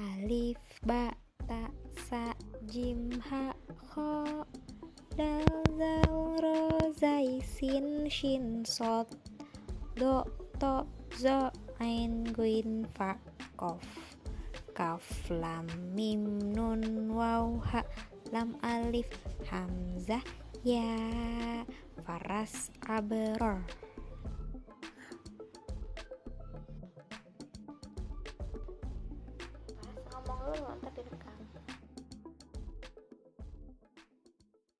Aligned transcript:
alif 0.00 0.56
ba 0.88 1.12
ta 1.48 1.68
sa 2.08 2.32
jim 2.72 3.12
ha 3.28 3.52
kho 3.90 4.12
dal 5.18 5.48
zal 5.78 6.14
ro 6.44 6.60
zai 7.00 7.40
sin 7.54 8.08
shin 8.16 8.64
sod 8.64 9.06
do 10.00 10.24
to 10.60 10.74
zo 11.22 11.38
ain 11.84 12.24
guin 12.36 12.88
fa 12.96 13.10
kof 13.60 13.84
kaf 14.76 15.04
lam 15.42 15.66
mim 15.96 16.24
nun 16.56 17.12
waw 17.18 17.46
ha 17.68 17.82
lam 18.32 18.56
alif 18.64 19.10
hamzah 19.50 20.24
ya 20.64 20.88
faras 22.04 22.72
abror 22.96 23.60
loh 30.60 30.76
tak 30.84 30.92
direkam 30.96 31.38